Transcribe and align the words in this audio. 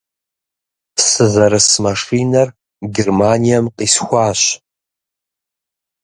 Сызэрыс 1.07 1.69
машинэр 1.85 2.47
Германием 2.95 3.65
къисхуащ. 3.77 4.41